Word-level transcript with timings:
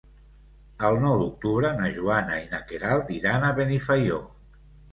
El 0.89 0.97
nou 1.03 1.13
d'octubre 1.19 1.71
na 1.83 1.91
Joana 1.99 2.41
i 2.47 2.49
na 2.55 2.63
Queralt 2.73 3.15
iran 3.21 3.49
a 3.49 3.55
Benifaió. 3.63 4.21